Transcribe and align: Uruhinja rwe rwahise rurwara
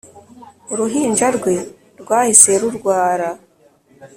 Uruhinja 0.71 1.27
rwe 1.37 1.55
rwahise 2.01 2.51
rurwara 2.61 3.29